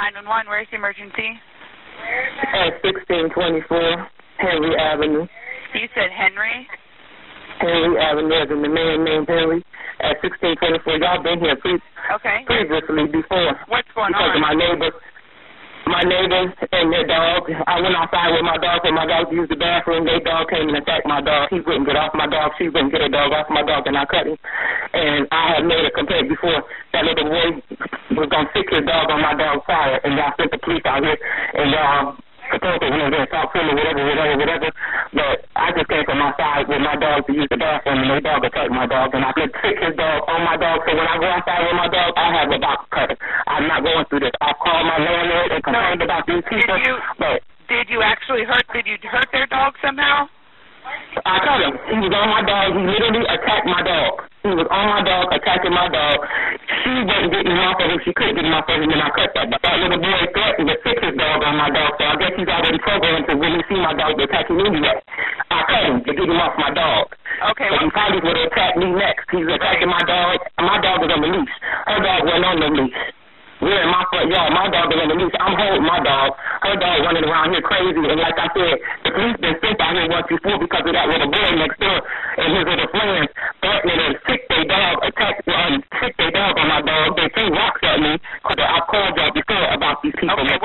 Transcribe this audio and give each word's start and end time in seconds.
911, 0.00 0.48
where's 0.48 0.64
the 0.72 0.80
emergency? 0.80 1.28
At 2.56 2.80
1624 2.80 4.08
Henry 4.40 4.72
Avenue. 4.80 5.28
You 5.76 5.86
said 5.92 6.08
Henry? 6.08 6.64
Henry 7.60 8.00
Avenue, 8.00 8.32
as 8.40 8.48
in 8.48 8.64
the 8.64 8.72
man 8.72 9.04
named 9.04 9.28
Henry, 9.28 9.60
at 10.00 10.16
1624. 10.24 11.04
Y'all 11.04 11.20
been 11.20 11.36
here 11.44 11.52
pre- 11.60 11.84
Okay. 12.16 12.48
previously 12.48 13.12
before. 13.12 13.52
What's 13.68 13.92
going 13.92 14.16
because 14.16 14.32
on? 14.32 14.40
of 14.40 14.42
my 14.42 14.56
neighbors. 14.56 14.96
My 15.84 16.00
neighbors 16.00 16.56
and 16.72 16.88
their 16.92 17.04
dog. 17.04 17.52
I 17.52 17.76
went 17.84 17.92
outside 17.96 18.32
with 18.32 18.44
my 18.48 18.56
dog 18.56 18.80
and 18.88 18.96
my 18.96 19.04
dog 19.04 19.28
used 19.32 19.50
the 19.52 19.56
bathroom. 19.60 20.04
Their 20.08 20.20
dog 20.20 20.48
came 20.48 20.68
and 20.68 20.76
attacked 20.80 21.04
my 21.04 21.20
dog. 21.20 21.48
He 21.52 21.60
wouldn't 21.60 21.84
get 21.84 21.96
off 21.96 22.14
my 22.16 22.26
dog. 22.28 22.52
She 22.56 22.68
wouldn't 22.72 22.92
get 22.92 23.00
her 23.04 23.08
dog 23.12 23.32
off 23.32 23.48
my 23.52 23.62
dog, 23.62 23.84
and 23.86 23.96
I 24.00 24.04
cut 24.08 24.24
him. 24.28 24.36
And 24.92 25.28
I 25.32 25.56
had 25.56 25.64
made 25.68 25.84
a 25.84 25.90
complaint 25.92 26.28
before 26.32 26.64
that 26.96 27.04
little 27.04 27.28
boy 27.28 27.60
was 28.16 28.28
gonna 28.28 28.50
sick 28.52 28.66
his 28.70 28.84
dog 28.84 29.10
on 29.10 29.20
my 29.22 29.34
dog's 29.34 29.64
tire, 29.66 30.00
and 30.02 30.18
y'all 30.18 30.34
sent 30.36 30.50
the 30.50 30.58
police 30.58 30.82
out 30.86 31.02
here, 31.02 31.18
and 31.54 31.70
y'all 31.70 32.16
supposed 32.50 32.82
to 32.82 32.90
went 32.90 33.14
there 33.14 33.22
and 33.22 33.30
talk 33.30 33.54
to 33.54 33.58
him 33.62 33.70
or 33.70 33.74
whatever, 33.78 34.02
whatever, 34.02 34.34
whatever. 34.36 34.68
But 35.14 35.36
I 35.54 35.70
just 35.70 35.86
came 35.86 36.04
from 36.04 36.18
my 36.18 36.34
side 36.34 36.66
with 36.66 36.82
my 36.82 36.96
dog 36.98 37.26
to 37.26 37.32
use 37.32 37.46
the 37.50 37.56
bathroom, 37.56 38.02
and 38.02 38.10
their 38.10 38.22
dog 38.22 38.42
attacked 38.42 38.74
my 38.74 38.86
dog, 38.90 39.14
and 39.14 39.22
I 39.22 39.30
could 39.32 39.54
sick 39.62 39.78
his 39.78 39.94
dog 39.94 40.26
on 40.26 40.42
my 40.42 40.58
dog. 40.58 40.82
So 40.82 40.90
when 40.94 41.06
I 41.06 41.16
go 41.18 41.30
outside 41.30 41.62
with 41.62 41.78
my 41.78 41.88
dog, 41.88 42.10
I 42.18 42.26
have 42.34 42.50
a 42.50 42.58
box 42.58 42.80
cutter. 42.90 43.16
I'm 43.46 43.66
not 43.70 43.86
going 43.86 44.04
through 44.10 44.26
this. 44.26 44.34
I 44.42 44.50
called 44.58 44.86
my 44.86 44.98
landlord 44.98 45.48
and 45.54 45.62
complained 45.62 46.02
about 46.02 46.26
these 46.26 46.44
people, 46.50 46.78
you- 46.78 47.02
but 47.18 47.42
Did 47.70 47.88
you 47.88 48.02
actually 48.02 48.42
hurt? 48.42 48.66
Did 48.74 48.88
you 48.88 48.98
hurt 49.06 49.30
their 49.30 49.46
dog 49.46 49.78
somehow? 49.80 50.26
I 51.22 51.38
cut 51.38 51.60
him. 51.62 51.78
He 51.86 51.96
was 52.02 52.10
on 52.10 52.28
my 52.34 52.42
dog. 52.42 52.74
He 52.74 52.82
literally 52.82 53.22
attacked 53.30 53.66
my 53.66 53.82
dog. 53.82 54.26
He 54.42 54.48
was 54.48 54.66
on 54.72 54.86
my 54.88 55.02
dog, 55.04 55.28
attacking 55.30 55.70
my 55.70 55.86
dog. 55.86 56.16
She 56.82 56.90
wasn't 57.04 57.30
getting 57.30 57.52
him 57.52 57.59
off 57.70 57.78
of 57.78 57.86
him. 57.86 58.00
She 58.02 58.10
couldn't 58.18 58.34
get 58.34 58.42
him 58.42 58.54
off 58.54 58.66
of 58.66 58.82
him, 58.82 58.90
and 58.90 58.98
I 58.98 59.10
cut 59.14 59.30
that. 59.38 59.46
But 59.46 59.62
that 59.62 59.76
little 59.78 60.02
boy 60.02 60.20
threatened 60.34 60.66
to 60.66 60.76
fix 60.82 60.98
his 60.98 61.14
dog 61.14 61.38
on 61.46 61.54
my 61.54 61.70
dog, 61.70 61.94
so 61.94 62.02
I 62.02 62.14
guess 62.18 62.34
he's 62.34 62.50
already 62.50 62.80
programmed 62.82 63.26
to 63.30 63.34
when 63.38 63.54
he 63.54 63.60
see 63.70 63.78
my 63.78 63.94
dog 63.94 64.18
attacking 64.18 64.58
me 64.58 64.66
anyway. 64.66 64.98
I 65.54 65.58
cut 65.70 65.82
him 65.86 65.96
to 66.02 66.10
get 66.10 66.26
him 66.26 66.40
off 66.42 66.58
my 66.58 66.74
dog. 66.74 67.14
Okay. 67.54 67.70
So 67.70 67.78
he 67.78 67.88
probably 67.94 68.20
would 68.26 68.36
have 68.36 68.50
attacked 68.50 68.76
me 68.76 68.90
next. 68.90 69.24
He's 69.30 69.46
attacking 69.46 69.90
my 69.90 70.02
dog. 70.02 70.42
My 70.58 70.78
dog 70.82 71.06
was 71.06 71.10
on 71.14 71.22
the 71.22 71.30
leash. 71.30 71.54
Her 71.86 71.98
dog 72.02 72.20
wasn't 72.26 72.46
on 72.50 72.58
the 72.58 72.70
leash. 72.74 72.98
We're 73.60 73.76
in 73.76 73.92
my 73.92 74.04
front 74.08 74.32
yard. 74.32 74.50
My 74.56 74.66
dog 74.72 74.88
is 74.88 74.98
on 74.98 75.08
the 75.12 75.18
leash. 75.20 75.36
I'm 75.36 75.52
holding 75.52 75.84
my 75.84 76.00
dog. 76.00 76.32
Her 76.64 76.76
dog 76.80 76.96
running 77.04 77.24
around 77.28 77.52
here 77.52 77.60
crazy. 77.60 78.00
And 78.00 78.20
like 78.20 78.38
I 78.40 78.48
said, 78.56 78.76
the 79.04 79.10
police 79.12 79.36
been 79.36 79.56
sent 79.60 79.78
out 79.80 79.92
here 79.94 80.08
once 80.08 80.28
before 80.28 80.56
because 80.56 80.84
of 80.84 80.92
that 80.96 81.06
little 81.08 81.28
boy 81.28 81.48
next 81.60 81.76
door 81.76 81.89
off. 89.90 89.98
These 90.02 90.14
people 90.14 90.38
okay, 90.38 90.54